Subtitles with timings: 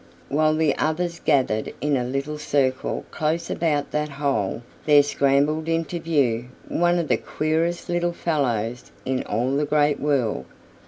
[0.29, 5.99] While the others gathered in a little circle close about that hole there scrambled into
[5.99, 10.45] view one of the queerest little fellows in all the Great World.